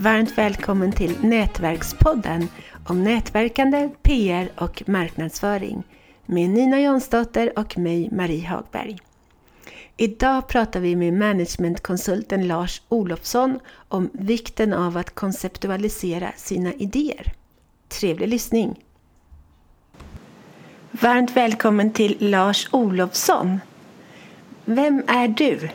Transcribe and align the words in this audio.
varmt 0.00 0.38
välkommen 0.38 0.92
till 0.92 1.16
Nätverkspodden 1.22 2.48
om 2.86 3.04
nätverkande, 3.04 3.90
PR 4.02 4.50
och 4.56 4.82
marknadsföring 4.86 5.82
med 6.26 6.50
Nina 6.50 6.80
Jonsdotter 6.80 7.58
och 7.58 7.78
mig, 7.78 8.08
Marie 8.12 8.46
Hagberg. 8.46 8.98
Idag 9.96 10.48
pratar 10.48 10.80
vi 10.80 10.96
med 10.96 11.12
managementkonsulten 11.14 12.48
Lars 12.48 12.82
Olofsson 12.88 13.58
om 13.88 14.10
vikten 14.12 14.72
av 14.72 14.96
att 14.96 15.14
konceptualisera 15.14 16.32
sina 16.36 16.72
idéer. 16.72 17.32
Trevlig 17.88 18.28
lyssning! 18.28 18.84
Varmt 20.90 21.30
välkommen 21.30 21.92
till 21.92 22.16
Lars 22.20 22.68
Olofsson. 22.72 23.60
Vem 24.64 25.02
är 25.06 25.28
du? 25.28 25.68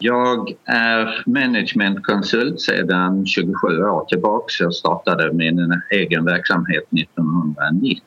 Jag 0.00 0.52
är 0.64 1.22
managementkonsult 1.26 2.60
sedan 2.60 3.26
27 3.26 3.82
år 3.82 4.04
tillbaka. 4.04 4.52
Jag 4.60 4.74
startade 4.74 5.32
min 5.32 5.82
egen 5.90 6.24
verksamhet 6.24 6.84
1990 6.90 8.02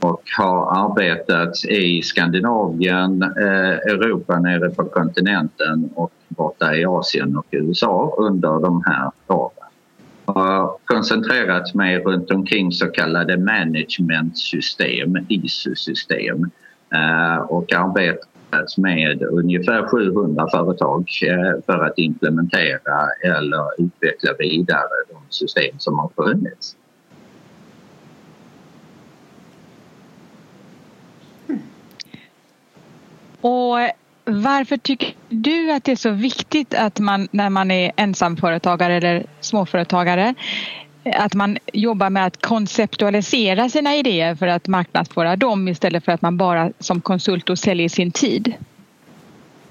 och 0.00 0.22
har 0.38 0.84
arbetat 0.84 1.64
i 1.64 2.02
Skandinavien, 2.02 3.22
eh, 3.22 3.92
Europa 3.92 4.38
nere 4.38 4.70
på 4.70 4.84
kontinenten 4.84 5.90
och 5.94 6.12
borta 6.28 6.76
i 6.76 6.84
Asien 6.84 7.36
och 7.36 7.46
USA 7.50 8.14
under 8.18 8.60
de 8.60 8.82
här 8.86 9.10
åren. 9.26 9.52
Jag 10.26 10.34
har 10.34 10.76
koncentrerat 10.84 11.74
mig 11.74 11.98
runt 11.98 12.30
omkring 12.30 12.72
så 12.72 12.86
kallade 12.86 13.36
managementsystem, 13.36 15.16
ISU-system, 15.28 16.50
eh, 16.94 17.38
och 17.38 17.72
arbetat 17.72 18.28
med 18.76 19.22
ungefär 19.22 19.86
700 19.88 20.48
företag 20.50 21.08
eh, 21.22 21.64
för 21.66 21.84
att 21.84 21.98
implementera 21.98 23.08
eller 23.24 23.82
utveckla 23.82 24.32
vidare 24.38 24.88
de 25.08 25.18
system 25.28 25.78
som 25.78 25.98
har 25.98 26.10
funnits. 26.16 26.76
Mm. 31.48 31.60
Och 33.40 33.80
eh, 33.80 33.90
varför 34.24 34.76
tycker 34.76 35.14
du 35.28 35.72
att 35.72 35.84
det 35.84 35.92
är 35.92 35.96
så 35.96 36.10
viktigt 36.10 36.74
att 36.74 36.98
man 36.98 37.28
när 37.30 37.50
man 37.50 37.70
är 37.70 37.92
ensamföretagare 37.96 38.96
eller 38.96 39.26
småföretagare 39.40 40.34
att 41.14 41.34
man 41.34 41.58
jobbar 41.72 42.10
med 42.10 42.26
att 42.26 42.42
konceptualisera 42.42 43.68
sina 43.68 43.96
idéer 43.96 44.34
för 44.34 44.46
att 44.46 44.68
marknadsföra 44.68 45.36
dem 45.36 45.68
istället 45.68 46.04
för 46.04 46.12
att 46.12 46.22
man 46.22 46.36
bara 46.36 46.72
som 46.78 47.00
konsult 47.00 47.50
och 47.50 47.58
säljer 47.58 47.88
sin 47.88 48.10
tid? 48.10 48.54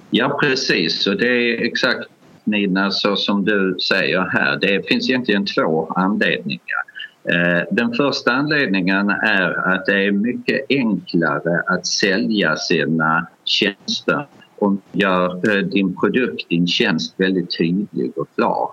Ja 0.09 0.39
precis 0.41 1.07
och 1.07 1.17
det 1.17 1.27
är 1.27 1.65
exakt 1.65 2.09
Nina 2.47 2.91
så 2.91 3.15
som 3.15 3.45
du 3.45 3.77
säger 3.79 4.21
här. 4.21 4.59
Det 4.61 4.87
finns 4.87 5.09
egentligen 5.09 5.45
två 5.45 5.93
anledningar. 5.95 6.83
Eh, 7.29 7.63
den 7.71 7.93
första 7.93 8.31
anledningen 8.31 9.09
är 9.09 9.73
att 9.73 9.85
det 9.85 10.05
är 10.05 10.11
mycket 10.11 10.65
enklare 10.69 11.61
att 11.67 11.85
sälja 11.85 12.55
sina 12.55 13.27
tjänster 13.43 14.27
om 14.59 14.81
du 14.91 14.99
gör 14.99 15.57
eh, 15.57 15.63
din 15.63 15.95
produkt, 15.95 16.49
din 16.49 16.67
tjänst 16.67 17.13
väldigt 17.17 17.57
tydlig 17.57 18.17
och 18.17 18.27
klar. 18.35 18.69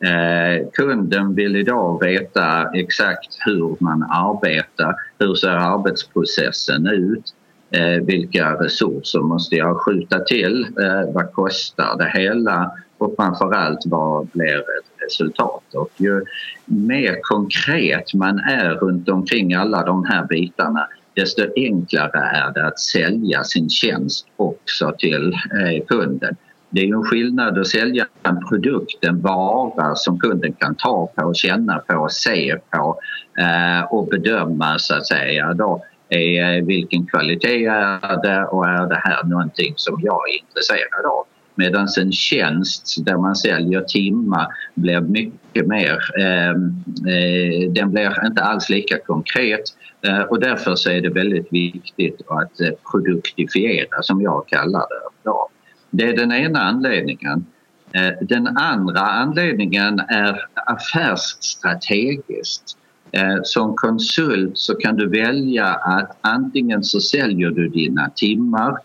Eh, 0.00 0.68
kunden 0.72 1.34
vill 1.34 1.56
idag 1.56 2.04
veta 2.04 2.70
exakt 2.74 3.38
hur 3.46 3.76
man 3.80 4.02
arbetar, 4.02 4.94
hur 5.18 5.34
ser 5.34 5.48
arbetsprocessen 5.48 6.86
ut, 6.86 7.34
eh, 7.70 8.04
vilka 8.04 8.54
resurser 8.54 9.20
måste 9.20 9.56
jag 9.56 9.80
skjuta 9.80 10.18
till, 10.18 10.62
eh, 10.80 11.12
vad 11.14 11.32
kostar 11.32 11.98
det 11.98 12.20
hela 12.20 12.72
och 12.98 13.14
framförallt 13.16 13.86
vad 13.86 14.26
blir 14.26 14.44
resultatet. 14.44 14.92
resultat? 15.04 15.74
Och 15.74 15.90
ju 15.96 16.24
mer 16.64 17.20
konkret 17.22 18.14
man 18.14 18.38
är 18.38 18.70
runt 18.70 19.08
omkring 19.08 19.54
alla 19.54 19.84
de 19.84 20.04
här 20.04 20.24
bitarna 20.24 20.88
desto 21.14 21.42
enklare 21.56 22.20
är 22.20 22.52
det 22.54 22.66
att 22.66 22.78
sälja 22.78 23.44
sin 23.44 23.70
tjänst 23.70 24.26
också 24.36 24.94
till 24.98 25.32
eh, 25.32 25.84
kunden. 25.86 26.36
Det 26.70 26.80
är 26.80 26.84
ju 26.84 26.94
en 26.94 27.04
skillnad 27.04 27.58
att 27.58 27.66
sälja 27.66 28.06
en 28.22 28.48
produkt, 28.48 29.04
en 29.04 29.20
vara 29.20 29.94
som 29.94 30.18
kunden 30.18 30.52
kan 30.52 30.74
ta 30.74 31.06
på, 31.14 31.34
känna 31.34 31.78
på, 31.78 32.08
se 32.10 32.56
på 32.70 33.00
eh, 33.38 33.84
och 33.92 34.06
bedöma 34.06 34.78
så 34.78 34.94
att 34.94 35.06
säga. 35.06 35.54
Då, 35.54 35.84
är, 36.08 36.58
eh, 36.58 36.64
vilken 36.64 37.06
kvalitet 37.06 37.64
är 37.66 38.22
det 38.22 38.44
och 38.44 38.66
är 38.66 38.86
det 38.86 39.00
här 39.04 39.24
någonting 39.24 39.72
som 39.76 40.00
jag 40.02 40.28
är 40.28 40.40
intresserad 40.40 41.06
av? 41.06 41.24
Medan 41.54 41.88
en 42.00 42.12
tjänst 42.12 43.04
där 43.04 43.16
man 43.16 43.36
säljer 43.36 43.80
timmar 43.80 44.46
blir 44.74 45.00
mycket 45.00 45.66
mer, 45.66 45.98
ehm, 46.20 46.84
eh, 47.08 47.70
den 47.70 47.90
blir 47.90 48.26
inte 48.26 48.42
alls 48.42 48.68
lika 48.68 48.98
konkret 48.98 49.62
eh, 50.06 50.20
och 50.20 50.40
därför 50.40 50.74
så 50.74 50.90
är 50.90 51.00
det 51.00 51.08
väldigt 51.08 51.52
viktigt 51.52 52.20
att 52.28 52.60
eh, 52.60 52.68
produktifiera 52.92 54.02
som 54.02 54.22
jag 54.22 54.48
kallar 54.48 54.80
det. 54.80 55.08
Då. 55.22 55.48
Det 55.96 56.08
är 56.08 56.16
den 56.16 56.32
ena 56.32 56.60
anledningen. 56.60 57.46
Eh, 57.92 58.12
den 58.20 58.46
andra 58.46 59.00
anledningen 59.00 60.00
är 60.00 60.46
affärsstrategiskt. 60.54 62.76
Eh, 63.12 63.36
som 63.42 63.76
konsult 63.76 64.58
så 64.58 64.74
kan 64.74 64.96
du 64.96 65.08
välja 65.08 65.66
att 65.66 66.18
antingen 66.20 66.84
så 66.84 67.00
säljer 67.00 67.50
du 67.50 67.68
dina 67.68 68.10
timmar 68.10 68.78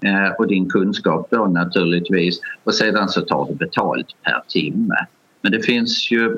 eh, 0.00 0.28
och 0.38 0.46
din 0.46 0.68
kunskap 0.68 1.28
då 1.30 1.46
naturligtvis 1.46 2.40
och 2.64 2.74
sedan 2.74 3.08
så 3.08 3.20
tar 3.20 3.46
du 3.46 3.54
betalt 3.54 4.06
per 4.22 4.42
timme. 4.48 5.06
Men 5.40 5.52
det 5.52 5.62
finns 5.62 6.10
ju 6.10 6.36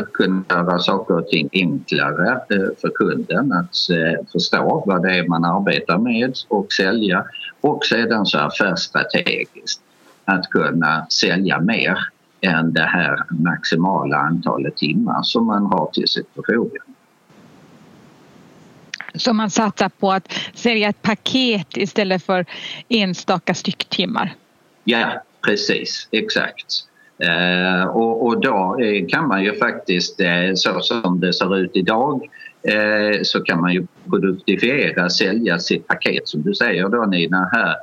att 0.00 0.12
kunna 0.12 0.44
göra 0.50 0.78
saker 0.78 1.14
och 1.14 1.28
ting 1.28 1.48
enklare 1.52 2.30
eh, 2.32 2.68
för 2.80 2.90
kunden 2.94 3.52
att 3.52 3.90
eh, 3.90 4.26
förstå 4.32 4.82
vad 4.86 5.02
det 5.02 5.18
är 5.18 5.28
man 5.28 5.44
arbetar 5.44 5.98
med 5.98 6.34
och 6.48 6.72
sälja 6.72 7.24
och 7.60 7.84
sedan 7.84 8.26
så 8.26 8.38
affärsstrategiskt 8.38 9.82
att 10.24 10.50
kunna 10.50 11.06
sälja 11.10 11.60
mer 11.60 11.98
än 12.40 12.72
det 12.72 12.82
här 12.86 13.24
maximala 13.30 14.16
antalet 14.16 14.76
timmar 14.76 15.22
som 15.22 15.46
man 15.46 15.66
har 15.66 15.90
till 15.92 16.08
sitt 16.08 16.28
förfogande. 16.34 16.80
Så 19.14 19.32
man 19.32 19.50
satsar 19.50 19.88
på 19.88 20.12
att 20.12 20.32
sälja 20.54 20.88
ett 20.88 21.02
paket 21.02 21.76
istället 21.76 22.24
för 22.24 22.46
enstaka 22.88 23.54
stycktimmar? 23.54 24.34
Ja, 24.84 25.22
precis, 25.46 26.08
exakt. 26.10 26.89
Eh, 27.22 27.84
och, 27.84 28.26
och, 28.26 28.40
då 28.40 28.78
eh, 28.80 29.06
kan 29.06 29.28
man 29.28 29.44
ju 29.44 29.54
faktiskt, 29.54 30.20
eh, 30.20 30.54
så 30.54 30.80
som 30.80 31.20
det 31.20 31.32
ser 31.32 31.56
ut 31.56 31.70
idag, 31.74 32.28
eh, 32.62 33.22
så 33.22 33.40
kan 33.40 33.60
man 33.60 33.72
ju 33.72 33.86
produktifiera, 34.10 35.10
sälja 35.10 35.58
sitt 35.58 35.86
paket 35.86 36.28
som 36.28 36.42
du 36.42 36.54
säger 36.54 36.88
då 36.88 37.04
Nina 37.04 37.50
här 37.52 37.76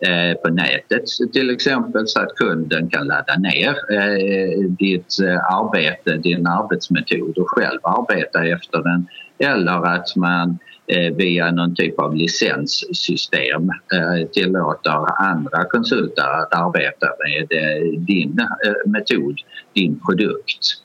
eh, 0.00 0.36
på 0.36 0.48
nätet. 0.48 1.04
Till 1.32 1.50
exempel 1.50 2.08
så 2.08 2.20
att 2.20 2.34
kunden 2.34 2.90
kan 2.90 3.06
ladda 3.06 3.36
ner 3.36 3.68
eh, 3.68 4.68
ditt 4.68 5.16
arbete, 5.50 6.16
din 6.16 6.46
arbetsmetod 6.46 7.38
och 7.38 7.50
själv 7.50 7.78
arbeta 7.82 8.44
efter 8.44 8.82
den. 8.82 9.06
Eller 9.38 9.86
att 9.94 10.16
man 10.16 10.58
Eh, 10.90 11.14
via 11.14 11.50
någon 11.50 11.74
typ 11.74 11.98
av 11.98 12.14
licenssystem 12.14 13.70
eh, 13.94 14.28
tillåter 14.32 15.22
andra 15.22 15.64
konsulter 15.64 16.22
att 16.22 16.54
arbeta 16.54 17.06
med 17.24 17.52
eh, 17.52 17.82
din 17.98 18.46
metod, 18.86 19.36
din 19.74 20.00
produkt 20.00 20.82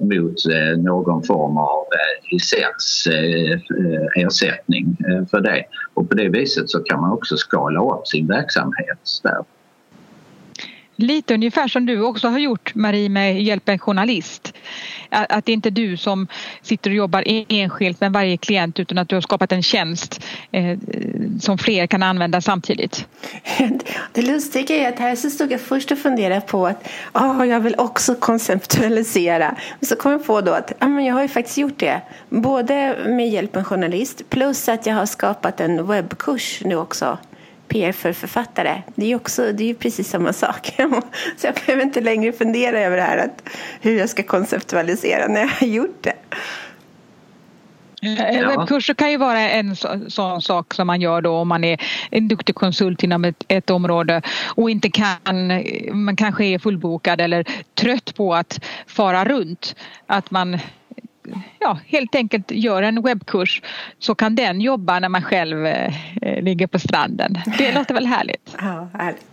mot 0.00 0.34
någon 0.76 1.22
form 1.22 1.58
av 1.58 1.84
licensersättning 2.30 4.96
för 5.30 5.40
det. 5.40 5.64
Och 5.94 6.08
på 6.08 6.14
det 6.14 6.28
viset 6.28 6.70
så 6.70 6.80
kan 6.80 7.00
man 7.00 7.12
också 7.12 7.36
skala 7.36 7.80
upp 7.80 8.06
sin 8.06 8.26
verksamhet 8.26 8.98
där. 9.22 9.44
Lite 11.02 11.34
ungefär 11.34 11.68
som 11.68 11.86
du 11.86 12.00
också 12.00 12.28
har 12.28 12.38
gjort 12.38 12.74
Marie 12.74 13.08
med 13.08 13.42
Hjälp 13.42 13.68
en 13.68 13.78
journalist. 13.78 14.54
Att 15.10 15.46
det 15.46 15.52
inte 15.52 15.68
är 15.68 15.70
du 15.70 15.96
som 15.96 16.26
sitter 16.62 16.90
och 16.90 16.96
jobbar 16.96 17.22
e-, 17.26 17.44
enskilt 17.48 18.00
med 18.00 18.12
varje 18.12 18.36
klient 18.36 18.80
utan 18.80 18.98
att 18.98 19.08
du 19.08 19.16
har 19.16 19.20
skapat 19.20 19.52
en 19.52 19.62
tjänst 19.62 20.24
eh, 20.52 20.78
som 21.40 21.58
fler 21.58 21.86
kan 21.86 22.02
använda 22.02 22.40
samtidigt. 22.40 23.06
Det 24.12 24.22
lustiga 24.22 24.76
är 24.76 24.88
att 24.88 24.98
här 24.98 25.16
så 25.16 25.30
stod 25.30 25.52
jag 25.52 25.60
först 25.60 25.92
och 25.92 25.98
funderade 25.98 26.40
på 26.40 26.66
att 26.66 26.88
oh, 27.14 27.44
jag 27.46 27.60
vill 27.60 27.74
också 27.78 28.14
konceptualisera. 28.14 29.56
Men 29.80 29.86
så 29.86 29.96
kom 29.96 30.12
jag 30.12 30.26
på 30.26 30.40
då 30.40 30.52
att 30.52 30.72
ah, 30.78 30.88
men 30.88 31.04
jag 31.04 31.14
har 31.14 31.22
ju 31.22 31.28
faktiskt 31.28 31.58
gjort 31.58 31.78
det. 31.78 32.00
Både 32.28 32.96
med 33.06 33.28
Hjälp 33.28 33.56
en 33.56 33.64
journalist 33.64 34.30
plus 34.30 34.68
att 34.68 34.86
jag 34.86 34.94
har 34.94 35.06
skapat 35.06 35.60
en 35.60 35.86
webbkurs 35.86 36.62
nu 36.64 36.76
också 36.76 37.18
PR 37.72 37.92
för 37.92 38.12
författare. 38.12 38.82
Det 38.94 39.04
är 39.04 39.08
ju 39.08 39.14
också, 39.14 39.52
det 39.52 39.70
är 39.70 39.74
precis 39.74 40.08
samma 40.08 40.32
sak. 40.32 40.66
Så 41.36 41.46
jag 41.46 41.54
behöver 41.54 41.82
inte 41.82 42.00
längre 42.00 42.32
fundera 42.32 42.80
över 42.80 42.96
det 42.96 43.02
här 43.02 43.18
att 43.18 43.48
hur 43.80 43.98
jag 43.98 44.08
ska 44.08 44.22
konceptualisera 44.22 45.28
när 45.28 45.40
jag 45.40 45.48
har 45.48 45.66
gjort 45.66 46.02
det. 46.02 46.14
Eh, 48.02 48.38
ja. 48.38 48.48
Webbkurser 48.48 48.94
kan 48.94 49.10
ju 49.10 49.16
vara 49.16 49.40
en 49.40 49.76
sån 50.08 50.42
sak 50.42 50.74
som 50.74 50.86
man 50.86 51.00
gör 51.00 51.20
då 51.20 51.36
om 51.36 51.48
man 51.48 51.64
är 51.64 51.80
en 52.10 52.28
duktig 52.28 52.54
konsult 52.54 53.02
inom 53.02 53.24
ett, 53.24 53.44
ett, 53.48 53.70
område 53.70 54.22
och 54.54 54.70
inte 54.70 54.90
kan, 54.90 55.18
man 55.92 56.16
kanske 56.16 56.44
är 56.44 56.58
fullbokad 56.58 57.20
eller 57.20 57.44
trött 57.74 58.14
på 58.16 58.34
att 58.34 58.64
fara 58.86 59.24
runt. 59.24 59.76
Att 60.06 60.30
man 60.30 60.58
ja, 61.60 61.78
helt 61.86 62.14
enkelt 62.14 62.50
gör 62.50 62.82
en 62.82 63.02
webbkurs 63.02 63.62
så 63.98 64.14
kan 64.14 64.34
den 64.34 64.60
jobba 64.60 64.98
när 64.98 65.08
man 65.08 65.22
själv 65.22 65.66
eh, 65.66 65.92
ligger 66.42 66.66
på 66.66 66.78
stranden. 66.78 67.34
Det 67.58 67.74
låter 67.78 67.94
väl 67.94 68.06
härligt? 68.06 68.56
Ja, 68.58 68.88
härligt. 68.92 69.26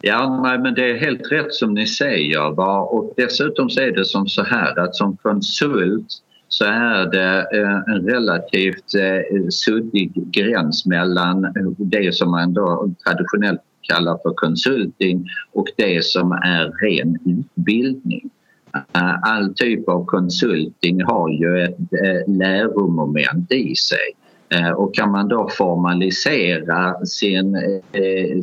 Ja, 0.00 0.58
men 0.62 0.74
det 0.74 0.90
är 0.90 0.98
helt 0.98 1.32
rätt 1.32 1.54
som 1.54 1.74
ni 1.74 1.86
säger. 1.86 2.50
Va? 2.50 2.80
Och 2.80 3.14
dessutom 3.16 3.70
så 3.70 3.80
är 3.80 3.92
det 3.92 4.04
som 4.04 4.26
så 4.26 4.42
här 4.42 4.78
att 4.78 4.94
som 4.94 5.16
konsult 5.16 6.06
så 6.48 6.64
är 6.64 7.06
det 7.10 7.58
eh, 7.60 7.94
en 7.94 8.06
relativt 8.06 8.94
eh, 8.94 9.48
suddig 9.50 10.12
gräns 10.14 10.86
mellan 10.86 11.54
det 11.78 12.14
som 12.14 12.30
man 12.30 12.54
då 12.54 12.90
traditionellt 13.06 13.60
kallar 13.80 14.18
för 14.22 14.34
konsulting 14.34 15.28
och 15.52 15.66
det 15.76 16.04
som 16.04 16.32
är 16.32 16.86
ren 16.86 17.18
utbildning. 17.24 18.30
Eh, 18.74 19.14
all 19.22 19.54
typ 19.54 19.88
av 19.88 20.04
konsulting 20.04 21.02
har 21.02 21.28
ju 21.28 21.64
ett 21.64 21.78
eh, 21.78 22.34
läromoment 22.34 23.52
i 23.52 23.74
sig. 23.76 24.16
Eh, 24.54 24.70
och 24.70 24.94
kan 24.94 25.10
man 25.10 25.28
då 25.28 25.48
formalisera 25.48 27.06
sin, 27.06 27.56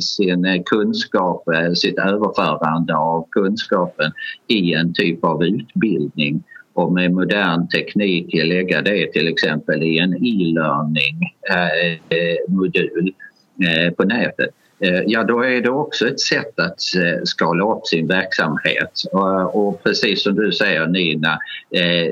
sin 0.00 0.64
kunskap, 0.64 1.44
sitt 1.74 1.98
överförande 1.98 2.96
av 2.96 3.26
kunskapen 3.30 4.12
i 4.46 4.74
en 4.74 4.94
typ 4.94 5.24
av 5.24 5.44
utbildning 5.44 6.42
och 6.72 6.92
med 6.92 7.12
modern 7.12 7.68
teknik 7.68 8.34
lägga 8.34 8.82
det 8.82 9.12
till 9.12 9.28
exempel 9.28 9.82
i 9.82 9.98
en 9.98 10.14
e-learning 10.14 11.20
modul 12.48 13.12
på 13.96 14.04
nätet 14.04 14.50
Eh, 14.80 15.02
ja, 15.06 15.24
då 15.24 15.44
är 15.44 15.60
det 15.60 15.70
också 15.70 16.08
ett 16.08 16.20
sätt 16.20 16.60
att 16.60 16.80
eh, 16.96 17.22
skala 17.24 17.72
upp 17.72 17.86
sin 17.86 18.06
verksamhet. 18.06 18.92
Eh, 19.12 19.44
och 19.44 19.82
precis 19.82 20.22
som 20.22 20.34
du 20.34 20.52
säger 20.52 20.86
Nina, 20.86 21.38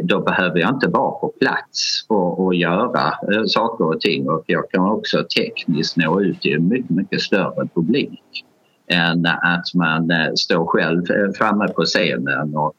då 0.03 0.21
behöver 0.21 0.59
jag 0.59 0.71
inte 0.71 0.89
vara 0.89 1.11
på 1.11 1.33
plats 1.41 2.05
och, 2.09 2.45
och 2.45 2.55
göra 2.55 3.15
saker 3.47 3.85
och 3.85 4.01
ting 4.01 4.29
och 4.29 4.45
jag 4.47 4.71
kan 4.71 4.91
också 4.91 5.25
tekniskt 5.37 5.97
nå 5.97 6.21
ut 6.21 6.41
till 6.41 6.55
en 6.55 6.69
mycket, 6.69 6.91
mycket 6.91 7.21
större 7.21 7.69
publik 7.75 8.45
än 8.89 9.27
att 9.27 9.75
man 9.75 10.13
står 10.37 10.67
själv 10.67 11.03
framme 11.39 11.69
på 11.69 11.85
scenen 11.85 12.57
och 12.57 12.75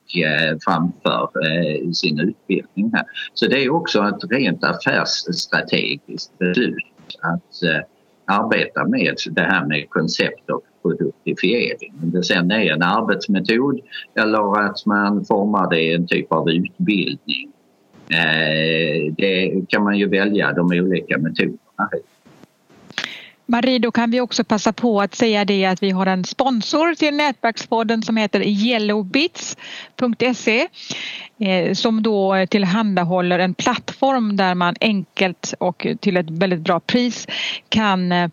framför 0.65 1.29
sin 1.93 2.19
utbildning. 2.19 2.91
Här. 2.93 3.05
Så 3.33 3.47
det 3.47 3.63
är 3.63 3.69
också 3.69 4.07
ett 4.07 4.31
rent 4.31 4.63
affärsstrategiskt 4.63 6.37
beslut 6.37 6.77
att 7.21 7.87
arbeta 8.27 8.87
med 8.87 9.15
det 9.31 9.41
här 9.41 9.65
med 9.65 9.89
koncept 9.89 10.49
och 10.49 10.63
produktifiering. 10.81 11.93
Om 12.03 12.11
det 12.11 12.23
sen 12.23 12.51
är 12.51 12.73
en 12.73 12.83
arbetsmetod 12.83 13.79
eller 14.15 14.65
att 14.65 14.85
man 14.85 15.25
formar 15.25 15.69
det 15.69 15.81
i 15.81 15.93
en 15.93 16.07
typ 16.07 16.31
av 16.31 16.49
utbildning. 16.49 17.51
Eh, 18.09 19.13
det 19.17 19.65
kan 19.69 19.83
man 19.83 19.97
ju 19.97 20.07
välja 20.07 20.53
de 20.53 20.65
olika 20.71 21.17
metoderna. 21.17 21.89
Marie, 23.49 23.79
då 23.79 23.91
kan 23.91 24.11
vi 24.11 24.21
också 24.21 24.43
passa 24.43 24.73
på 24.73 25.01
att 25.01 25.15
säga 25.15 25.45
det 25.45 25.65
att 25.65 25.83
vi 25.83 25.91
har 25.91 26.05
en 26.05 26.23
sponsor 26.23 26.95
till 26.95 27.15
Nätverkspodden 27.15 28.03
som 28.03 28.17
heter 28.17 28.41
yellowbits.se 28.41 29.57
eh, 31.39 31.73
som 31.73 32.03
då 32.03 32.45
tillhandahåller 32.49 33.39
en 33.39 33.53
plattform 33.53 34.37
där 34.37 34.55
man 34.55 34.75
enkelt 34.81 35.53
och 35.59 35.87
till 35.99 36.17
ett 36.17 36.29
väldigt 36.29 36.59
bra 36.59 36.79
pris 36.79 37.27
kan 37.69 38.11
eh, 38.11 38.29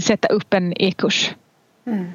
sätta 0.00 0.28
upp 0.28 0.54
en 0.54 0.82
e-kurs. 0.82 1.30
Mm. 1.86 2.12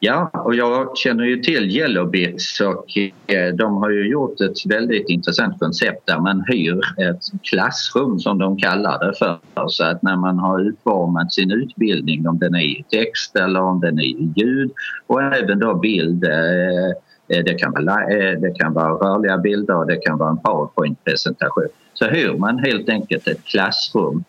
Ja, 0.00 0.30
och 0.32 0.54
jag 0.54 0.96
känner 0.96 1.24
ju 1.24 1.36
till 1.36 1.70
Yellowbits 1.70 2.60
och 2.60 2.98
eh, 3.34 3.54
de 3.54 3.76
har 3.76 3.90
ju 3.90 4.10
gjort 4.10 4.40
ett 4.40 4.66
väldigt 4.66 5.08
intressant 5.08 5.58
koncept 5.58 6.06
där 6.06 6.18
man 6.18 6.44
hyr 6.48 6.80
ett 6.98 7.42
klassrum 7.42 8.18
som 8.18 8.38
de 8.38 8.56
kallar 8.56 9.06
det 9.06 9.18
för. 9.18 9.38
Så 9.68 9.84
att 9.84 10.02
när 10.02 10.16
man 10.16 10.38
har 10.38 10.60
utformat 10.60 11.32
sin 11.32 11.50
utbildning, 11.50 12.28
om 12.28 12.38
den 12.38 12.54
är 12.54 12.60
i 12.60 12.84
text 12.90 13.36
eller 13.36 13.62
om 13.62 13.80
den 13.80 13.98
är 13.98 14.02
i 14.02 14.32
ljud 14.36 14.70
och 15.06 15.22
även 15.22 15.58
då 15.58 15.74
bild 15.74 16.24
eh, 16.24 16.88
eh, 17.28 17.44
det 17.44 17.54
kan, 17.54 17.72
vara, 17.72 18.06
det 18.36 18.54
kan 18.58 18.72
vara 18.72 18.92
rörliga 18.92 19.38
bilder 19.38 19.76
och 19.76 19.86
det 19.86 19.96
kan 19.96 20.18
vara 20.18 20.30
en 20.30 20.38
powerpoint-presentation. 20.38 21.68
Så 21.94 22.04
hyr 22.04 22.32
man 22.38 22.58
helt 22.58 22.88
enkelt 22.88 23.28
ett 23.28 23.44
klassrum 23.44 24.24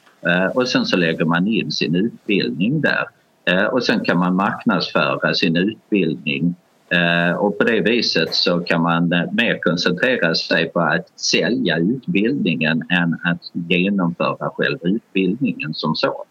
och 0.53 0.67
sen 0.67 0.85
så 0.85 0.97
lägger 0.97 1.25
man 1.25 1.47
in 1.47 1.71
sin 1.71 1.95
utbildning 1.95 2.81
där. 2.81 3.05
Eh, 3.47 3.63
och 3.63 3.83
sen 3.83 4.05
kan 4.05 4.17
man 4.17 4.35
marknadsföra 4.35 5.33
sin 5.33 5.55
utbildning 5.55 6.55
eh, 6.89 7.37
och 7.37 7.57
på 7.57 7.63
det 7.63 7.81
viset 7.81 8.35
så 8.35 8.59
kan 8.59 8.81
man 8.81 9.13
eh, 9.13 9.31
mer 9.31 9.59
koncentrera 9.63 10.35
sig 10.35 10.69
på 10.69 10.79
att 10.79 11.19
sälja 11.19 11.77
utbildningen 11.77 12.83
än 12.89 13.13
att 13.13 13.71
genomföra 13.71 14.49
själva 14.49 14.87
utbildningen 14.87 15.73
som 15.73 15.95
så. 15.95 16.25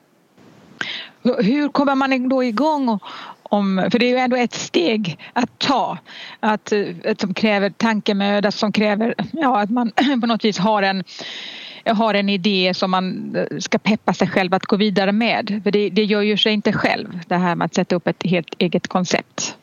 Hur 1.23 1.69
kommer 1.69 1.95
man 1.95 2.29
då 2.29 2.45
igång? 2.45 2.99
Om, 3.43 3.89
för 3.91 3.99
det 3.99 4.07
är 4.07 4.11
ju 4.11 4.17
ändå 4.17 4.37
ett 4.37 4.53
steg 4.53 5.19
att 5.33 5.59
ta 5.59 5.99
att, 6.41 6.73
som 7.19 7.35
kräver 7.35 7.71
tankemöda, 7.71 8.51
som 8.51 8.73
kräver 8.73 9.15
ja, 9.33 9.61
att 9.61 9.71
man 9.71 9.93
på 10.21 10.27
något 10.27 10.45
vis 10.45 10.59
har 10.59 10.83
en 10.83 11.05
har 11.95 12.15
en 12.15 12.29
idé 12.29 12.75
som 12.75 12.91
man 12.91 13.37
eh, 13.37 13.59
ska 13.59 13.79
peppa 13.79 14.13
sig 14.13 14.29
själv 14.29 14.55
att 14.55 14.67
gå 14.67 14.77
vidare 14.77 15.13
med. 15.13 15.61
För 15.65 15.71
det, 15.71 15.91
det 15.91 16.05
gör 16.05 16.23
ju 16.23 16.37
sig 16.37 16.53
inte 16.53 16.73
själv 16.73 17.21
det 17.27 17.37
här 17.37 17.55
med 17.55 17.65
att 17.65 17.75
sätta 17.75 17.97
upp 17.97 18.07
ett 18.07 18.23
helt 18.23 18.55
eget 18.59 18.89
koncept. 18.89 19.57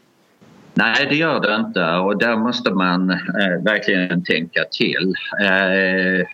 Nej, 0.74 1.08
det 1.10 1.15
gör 1.15 1.39
det 1.39 1.56
inte 1.56 1.86
och 1.86 2.18
där 2.18 2.36
måste 2.36 2.72
man 2.72 3.10
eh, 3.10 3.63
verkligen 3.63 4.24
tänka 4.24 4.63
till. 4.72 5.13
Eh, 5.42 6.27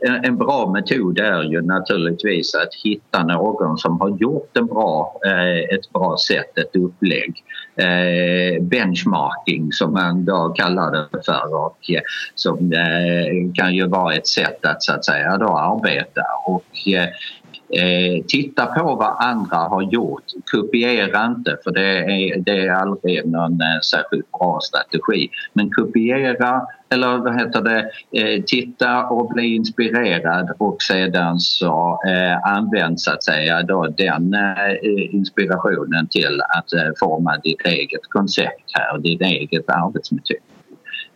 en 0.00 0.36
bra 0.36 0.70
metod 0.72 1.18
är 1.18 1.42
ju 1.42 1.62
naturligtvis 1.62 2.54
att 2.54 2.74
hitta 2.84 3.24
någon 3.24 3.78
som 3.78 4.00
har 4.00 4.18
gjort 4.18 4.56
en 4.56 4.66
bra, 4.66 5.20
eh, 5.26 5.76
ett 5.76 5.92
bra 5.92 6.16
sätt, 6.28 6.58
ett 6.58 6.76
upplägg. 6.76 7.44
Eh, 7.76 8.62
benchmarking 8.62 9.72
som 9.72 9.92
man 9.92 10.24
då 10.24 10.48
kallar 10.48 10.92
det 10.92 11.24
för 11.24 11.54
och 11.54 11.90
eh, 11.90 12.00
som 12.34 12.72
eh, 12.72 13.52
kan 13.54 13.74
ju 13.74 13.86
vara 13.86 14.14
ett 14.14 14.26
sätt 14.26 14.64
att 14.64 14.82
så 14.82 14.92
att 14.92 15.04
säga 15.04 15.36
då 15.36 15.58
arbeta 15.58 16.22
och 16.46 16.88
eh, 16.88 17.08
Eh, 17.70 18.24
titta 18.28 18.66
på 18.66 18.94
vad 18.94 19.16
andra 19.18 19.56
har 19.56 19.82
gjort. 19.82 20.24
Kopiera 20.52 21.26
inte 21.26 21.58
för 21.64 21.70
det 21.70 21.98
är, 21.98 22.38
det 22.38 22.66
är 22.66 22.72
aldrig 22.72 23.26
någon 23.26 23.60
eh, 23.60 23.80
särskilt 23.90 24.32
bra 24.32 24.60
strategi. 24.62 25.28
Men 25.52 25.70
kopiera 25.70 26.62
eller 26.88 27.18
vad 27.18 27.40
heter 27.40 27.60
det, 27.62 27.90
eh, 28.20 28.42
titta 28.42 29.06
och 29.06 29.28
bli 29.28 29.54
inspirerad 29.54 30.50
och 30.58 30.82
sedan 30.82 31.40
så 31.40 32.00
eh, 32.06 32.56
använd 32.56 33.00
så 33.00 33.12
att 33.12 33.24
säga 33.24 33.62
då 33.62 33.86
den 33.86 34.34
eh, 34.34 35.14
inspirationen 35.14 36.08
till 36.08 36.40
att 36.40 36.72
eh, 36.72 36.90
forma 37.00 37.36
ditt 37.36 37.66
eget 37.66 38.06
koncept 38.08 38.70
här, 38.72 38.98
din 38.98 39.22
eget 39.22 39.70
arbetsmetod 39.70 40.36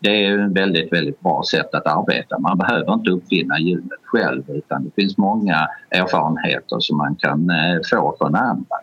det 0.01 0.27
är 0.27 0.47
ett 0.47 0.53
väldigt, 0.53 0.93
väldigt 0.93 1.21
bra 1.21 1.43
sätt 1.51 1.75
att 1.75 1.87
arbeta. 1.87 2.39
Man 2.39 2.59
behöver 2.59 2.95
inte 2.95 3.11
uppfinna 3.11 3.59
hjulet 3.59 4.01
själv 4.05 4.43
utan 4.49 4.85
det 4.85 5.03
finns 5.03 5.19
många 5.19 5.69
erfarenheter 5.91 6.77
som 6.81 6.97
man 6.97 7.17
kan 7.17 7.51
eh, 7.51 7.81
få 7.91 8.17
från 8.19 8.35
andra. 8.35 8.77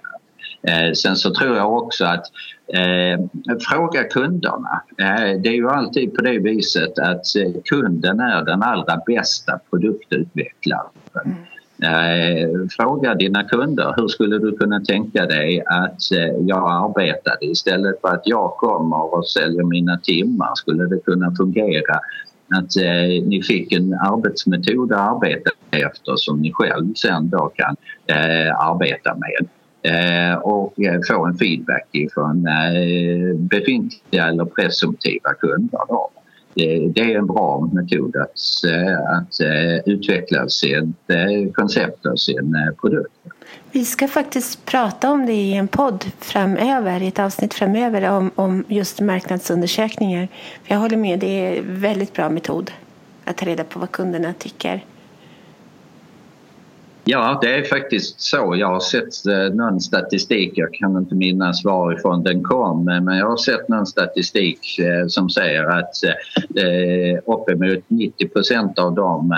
Eh, 0.62 0.93
sen 0.93 1.15
så 1.15 1.33
tror 1.33 1.57
jag 1.57 1.74
också 1.74 2.05
att 2.05 2.25
eh, 2.74 3.25
fråga 3.69 4.03
kunderna. 4.03 4.83
Eh, 4.97 5.41
det 5.41 5.50
är 5.50 5.53
ju 5.53 5.69
alltid 5.69 6.15
på 6.15 6.21
det 6.21 6.39
viset 6.39 7.00
att 7.00 7.25
kunden 7.65 8.19
är 8.19 8.45
den 8.45 8.63
allra 8.63 9.01
bästa 9.05 9.59
produktutvecklaren. 9.69 10.89
Mm. 11.25 11.38
Eh, 11.84 12.50
fråga 12.77 13.15
dina 13.15 13.43
kunder 13.43 13.93
hur 13.98 14.07
skulle 14.07 14.38
du 14.38 14.57
kunna 14.57 14.79
tänka 14.79 15.25
dig 15.25 15.63
att 15.65 16.12
eh, 16.12 16.38
jag 16.48 16.72
arbetade 16.72 17.46
istället 17.46 18.01
för 18.01 18.07
att 18.07 18.22
jag 18.25 18.51
kommer 18.51 19.15
och 19.15 19.27
säljer 19.27 19.63
mina 19.63 19.98
timmar. 19.98 20.51
Skulle 20.55 20.86
det 20.86 21.00
kunna 21.00 21.36
fungera 21.36 21.96
att 22.57 22.77
eh, 22.77 23.24
ni 23.25 23.43
fick 23.48 23.72
en 23.72 23.93
arbetsmetod 23.93 24.93
att 24.93 25.00
arbeta 25.00 25.50
efter 25.72 26.15
som 26.15 26.41
ni 26.41 26.51
själv 26.53 26.93
sen 26.93 27.29
då 27.29 27.51
kan 27.55 27.75
arbeta 28.60 29.15
med 29.15 29.48
och 30.41 30.74
få 31.07 31.25
en 31.25 31.38
feedback 31.38 31.89
från 32.13 32.48
befintliga 33.38 34.27
eller 34.27 34.46
presumtiva 34.46 35.34
kunder. 35.34 35.79
Då 35.88 36.10
Eh, 36.60 36.90
det 36.90 37.02
är 37.02 37.18
en 37.18 37.28
bra 37.28 37.70
metod 37.74 38.16
att, 38.16 38.66
eh, 38.72 39.18
att 39.18 39.40
eh, 39.40 39.94
utveckla 39.94 40.50
sitt 40.50 41.54
koncept 41.54 42.06
och 42.06 42.20
sin 42.20 42.56
produkt. 42.82 43.14
Vi 43.72 43.86
ska 43.86 44.08
faktiskt 44.08 44.66
prata 44.66 45.12
om 45.12 45.26
det 45.26 45.34
i 45.34 45.54
en 45.54 45.68
podd 45.68 46.06
framöver, 46.20 47.02
i 47.02 47.08
ett 47.08 47.20
avsnitt 47.20 47.54
framöver 47.54 48.10
om, 48.10 48.32
om 48.36 48.64
just 48.68 49.02
marknadsundersökningar. 49.02 50.28
Jag 50.66 50.78
håller 50.78 50.98
med, 50.98 51.20
det 51.20 51.28
är 51.28 51.58
en 51.58 51.82
väldigt 51.82 52.14
bra 52.14 52.30
metod 52.30 52.72
att 53.26 53.38
ta 53.38 53.46
reda 53.46 53.64
på 53.64 53.80
vad 53.80 53.92
kunderna 53.92 54.34
tycker. 54.34 54.84
Ja, 57.10 57.40
det 57.42 57.56
är 57.56 57.64
faktiskt 57.64 58.22
så. 58.22 58.56
Jag 58.58 58.68
har 58.68 58.80
sett 58.80 59.26
eh, 59.26 59.56
någon 59.56 59.82
statistik, 59.82 60.52
jag 60.56 60.74
kan 60.74 60.98
inte 60.98 61.16
minnas 61.16 61.66
varifrån 61.66 62.24
den 62.24 62.44
kom, 62.44 62.86
men 62.86 63.18
jag 63.18 63.30
har 63.30 63.38
sett 63.38 63.70
någon 63.70 63.86
statistik 63.86 64.80
eh, 64.80 65.08
som 65.08 65.30
säger 65.30 65.64
att 65.64 66.04
eh, 66.04 67.20
uppemot 67.26 67.84
90 67.88 68.28
procent 68.28 68.80
av 68.80 68.96
de 68.96 69.34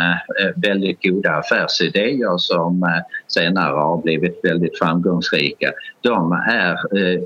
väldigt 0.55 1.03
goda 1.03 1.31
affärsidéer 1.31 2.37
som 2.37 3.01
senare 3.27 3.73
har 3.73 4.01
blivit 4.01 4.39
väldigt 4.43 4.77
framgångsrika, 4.77 5.71
de 6.01 6.31
är, 6.31 6.77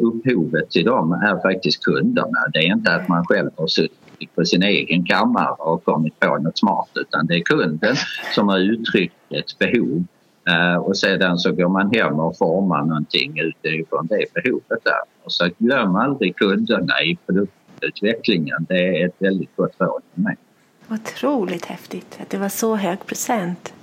upphovet 0.04 0.70
till 0.70 0.86
dem 0.86 1.12
är 1.12 1.42
faktiskt 1.42 1.84
kunderna. 1.84 2.40
Det 2.54 2.60
är 2.60 2.74
inte 2.74 2.96
att 2.96 3.08
man 3.08 3.26
själv 3.26 3.50
har 3.56 3.68
suttit 3.68 4.36
på 4.36 4.46
sin 4.46 4.64
egen 4.64 5.06
kammare 5.06 5.56
och 5.60 5.84
kommit 5.84 6.20
på 6.20 6.38
något 6.38 6.58
smart 6.58 6.90
utan 6.96 7.28
det 7.28 7.36
är 7.36 7.42
kunden 7.42 7.96
som 8.36 8.48
har 8.48 8.60
uttryckt 8.60 9.16
ett 9.30 9.60
behov 9.60 10.04
och 10.80 10.98
sedan 10.98 11.38
så 11.38 11.52
går 11.52 11.70
man 11.70 11.92
hem 11.94 12.20
och 12.20 12.38
formar 12.38 12.86
någonting 12.86 13.40
utifrån 13.40 14.08
det 14.08 14.26
behovet 14.34 14.84
där. 14.84 15.02
Och 15.24 15.32
så 15.32 15.50
glöm 15.58 15.96
aldrig 15.96 16.36
kunderna 16.36 17.02
i 17.02 17.18
produktutvecklingen. 17.26 18.66
Det 18.70 19.02
är 19.02 19.06
ett 19.08 19.16
väldigt 19.20 19.56
gott 19.56 19.76
råd 19.80 20.02
för 20.14 20.22
mig. 20.22 20.38
Otroligt 20.90 21.66
häftigt 21.66 22.20
att 22.22 22.30
det 22.30 22.38
var 22.38 22.50
så 22.50 22.76
hög 22.76 23.06
procent. 23.06 23.74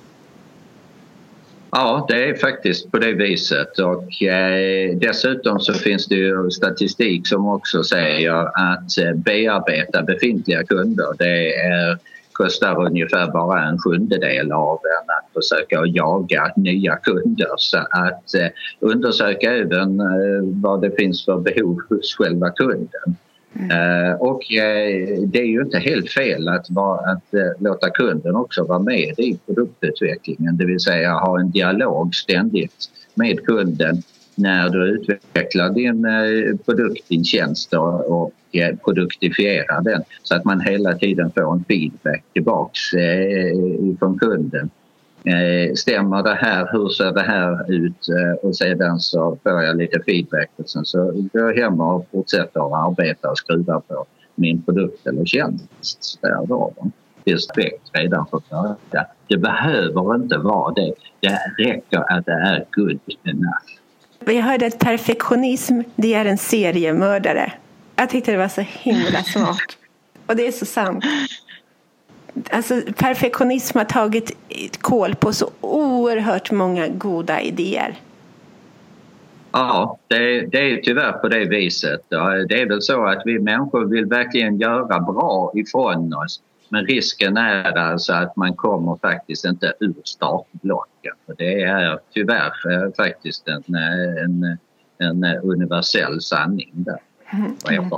Ja, 1.73 2.07
det 2.09 2.29
är 2.29 2.35
faktiskt 2.35 2.91
på 2.91 2.99
det 2.99 3.13
viset 3.13 3.79
och 3.79 4.23
eh, 4.23 4.97
dessutom 4.97 5.61
så 5.61 5.73
finns 5.75 6.07
det 6.07 6.15
ju 6.15 6.51
statistik 6.51 7.27
som 7.27 7.49
också 7.49 7.83
säger 7.83 8.33
att 8.33 8.99
eh, 8.99 9.15
bearbeta 9.15 10.03
befintliga 10.03 10.65
kunder 10.65 11.07
det 11.19 11.55
är 11.55 11.99
kostar 12.43 12.87
ungefär 12.87 13.33
bara 13.33 13.69
en 13.69 13.79
sjundedel 13.79 14.53
av 14.53 14.81
att 15.07 15.33
försöka 15.35 15.87
jaga 15.87 16.53
nya 16.57 16.97
kunder. 16.97 17.49
Så 17.57 17.79
att 17.79 18.35
eh, 18.35 18.49
undersöka 18.81 19.55
även 19.55 20.01
eh, 20.01 20.43
vad 20.43 20.83
det 20.83 20.91
finns 20.91 21.25
för 21.25 21.39
behov 21.39 21.81
hos 21.89 22.15
själva 22.15 22.51
kunden. 22.51 23.17
Mm. 23.53 23.71
Uh, 23.71 24.15
och 24.15 24.43
uh, 24.43 25.23
det 25.27 25.41
är 25.41 25.47
ju 25.47 25.63
inte 25.63 25.79
helt 25.79 26.11
fel 26.11 26.49
att, 26.49 26.71
va, 26.71 27.01
att 27.07 27.35
uh, 27.35 27.51
låta 27.59 27.91
kunden 27.91 28.37
också 28.37 28.65
vara 28.65 28.79
med 28.79 29.19
i 29.19 29.39
produktutvecklingen, 29.47 30.57
det 30.57 30.67
vill 30.67 30.81
säga 30.81 31.13
ha 31.13 31.41
en 31.41 31.51
dialog 31.51 32.15
ständigt 32.15 32.91
med 33.15 33.47
kunden 33.47 34.03
när 34.41 34.69
du 34.69 34.85
utvecklar 34.85 35.71
din 35.71 36.05
eh, 36.05 36.57
produkt, 36.65 37.09
din 37.09 37.25
tjänst 37.25 37.75
och 38.07 38.33
eh, 38.53 38.77
produktifierar 38.77 39.83
den 39.83 40.03
så 40.23 40.35
att 40.37 40.45
man 40.45 40.61
hela 40.61 40.93
tiden 40.93 41.31
får 41.31 41.53
en 41.53 41.65
feedback 41.65 42.25
tillbaks 42.33 42.93
eh, 42.93 43.53
från 43.99 44.19
kunden. 44.19 44.71
Stämmer 45.75 46.23
det 46.23 46.35
här? 46.35 46.69
Hur 46.73 46.89
ser 46.89 47.13
det 47.13 47.23
här 47.23 47.73
ut? 47.73 48.07
Och 48.43 48.57
sedan 48.57 49.01
så 49.01 49.39
får 49.43 49.63
jag 49.63 49.77
lite 49.77 50.01
feedback 50.07 50.51
och 50.57 50.71
sen 50.71 50.85
så 50.85 51.05
går 51.33 51.51
jag 51.51 51.63
hem 51.63 51.81
och 51.81 52.07
fortsätter 52.11 52.61
att 52.61 52.89
arbeta 52.89 53.31
och 53.31 53.39
skruva 53.39 53.81
på 53.81 54.07
min 54.35 54.63
produkt 54.63 55.07
eller 55.07 55.25
tjänst. 55.25 56.19
Där 56.23 56.47
då. 56.47 56.75
Respekt 57.25 57.91
redan 57.93 58.27
från 58.27 58.43
början. 58.51 58.77
Det 59.29 59.37
behöver 59.37 60.15
inte 60.15 60.39
vara 60.39 60.75
det. 60.75 60.93
Det 61.21 61.65
räcker 61.65 62.19
att 62.19 62.27
det 62.27 62.33
är 62.33 62.65
good 62.73 63.01
enough. 63.25 63.80
Vi 64.25 64.41
hörde 64.41 64.67
att 64.67 64.79
perfektionism, 64.79 65.81
det 65.97 66.15
är 66.15 66.25
en 66.25 66.39
seriemördare. 66.39 67.53
Jag 67.97 68.11
tyckte 68.11 68.33
det 68.33 68.39
var 68.39 68.49
så 68.49 68.61
himla 68.61 69.23
smart. 69.23 69.77
Och 70.27 70.37
det 70.37 70.47
är 70.47 70.53
så 70.53 70.67
sant. 70.67 71.05
Alltså, 72.51 72.81
perfektionism 72.97 73.79
har 73.79 73.85
tagit 73.85 74.33
kål 74.81 75.15
på 75.15 75.33
så 75.33 75.51
oerhört 75.61 76.51
många 76.51 76.89
goda 76.89 77.41
idéer. 77.41 77.95
Ja, 79.53 79.99
det, 80.09 80.41
det 80.41 80.59
är 80.59 80.77
tyvärr 80.77 81.13
på 81.13 81.29
det 81.29 81.45
viset. 81.45 82.01
Det 82.49 82.61
är 82.61 82.69
väl 82.69 82.83
så 82.83 83.07
att 83.07 83.23
vi 83.25 83.39
människor 83.39 83.85
vill 83.85 84.07
verkligen 84.07 84.59
göra 84.59 85.01
bra 85.01 85.53
ifrån 85.55 86.15
oss. 86.15 86.41
Men 86.73 86.87
risken 86.87 87.37
är 87.37 87.79
alltså 87.79 88.13
att 88.13 88.37
man 88.37 88.55
kommer 88.55 88.97
faktiskt 88.97 89.45
inte 89.45 89.73
ur 89.81 89.95
startblocken. 90.05 91.15
För 91.27 91.35
det 91.39 91.63
är 91.63 91.99
tyvärr 92.15 92.53
eh, 92.73 92.93
faktiskt 92.97 93.49
en, 93.49 93.75
eh, 93.75 94.25
en, 94.25 94.59
en 94.99 95.25
universell 95.43 96.21
sanning 96.21 96.71
där. 96.73 96.99
Mm. 97.33 97.91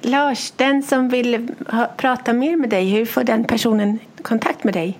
Lars, 0.00 0.50
den 0.50 0.82
som 0.82 1.08
vill 1.08 1.48
ha, 1.68 1.90
prata 1.96 2.32
mer 2.32 2.56
med 2.56 2.70
dig, 2.70 2.90
hur 2.90 3.06
får 3.06 3.24
den 3.24 3.44
personen 3.44 3.98
kontakt 4.22 4.64
med 4.64 4.74
dig? 4.74 4.98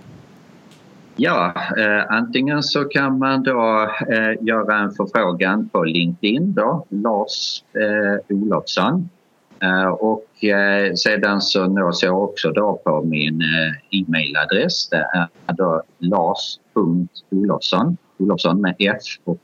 Ja, 1.17 1.53
eh, 1.79 2.05
antingen 2.09 2.63
så 2.63 2.85
kan 2.85 3.19
man 3.19 3.43
då 3.43 3.91
eh, 4.09 4.47
göra 4.47 4.79
en 4.79 4.91
förfrågan 4.91 5.69
på 5.69 5.85
LinkedIn 5.85 6.55
då, 6.55 6.87
Lars 6.91 7.65
eh, 7.75 8.37
Olofsson 8.37 8.95
Eh, 9.01 9.16
Eh, 9.63 9.89
och 9.89 10.45
eh, 10.45 10.95
sedan 10.95 11.41
så 11.41 11.67
nås 11.67 12.03
jag 12.03 12.23
också 12.23 12.51
då 12.51 12.81
på 12.85 13.03
min 13.03 13.41
eh, 13.41 13.99
e-mailadress. 14.01 14.89
Det 14.89 14.97
är 14.97 15.29
då 15.55 15.83
lars.olofsson, 15.99 17.97
Olofsson 18.19 18.61
med 18.61 18.75
F 18.79 19.03
och 19.25 19.41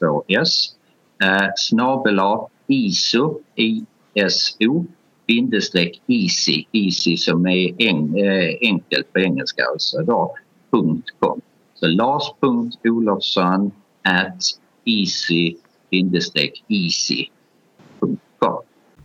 två 0.00 0.24
S, 0.28 0.68
snabel 1.56 2.20
iso, 2.66 3.40
ISO, 3.54 4.86
bindestreck 5.26 6.00
easy, 6.06 6.64
easy 6.72 7.16
som 7.16 7.46
är 7.46 7.74
enkelt 8.60 9.12
på 9.12 9.18
engelska 9.20 9.62
alltså 9.72 10.02
då, 10.02 10.34
.com. 11.18 11.40
Så 11.74 11.86
lars.olofsson 11.86 13.72
at 14.02 14.42
easy 14.84 15.56
bindestreck 15.90 16.64
easy.com. 16.68 18.65